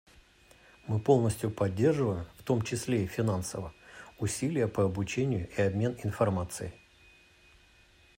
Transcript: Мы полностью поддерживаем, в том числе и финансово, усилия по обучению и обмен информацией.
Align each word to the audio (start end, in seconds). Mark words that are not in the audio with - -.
Мы 0.87 0.99
полностью 0.99 1.51
поддерживаем, 1.51 2.25
в 2.39 2.41
том 2.41 2.63
числе 2.63 3.03
и 3.03 3.07
финансово, 3.07 3.71
усилия 4.17 4.67
по 4.67 4.83
обучению 4.85 5.47
и 5.55 5.61
обмен 5.61 5.95
информацией. 6.03 6.71